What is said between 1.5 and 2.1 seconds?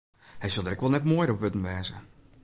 wêze.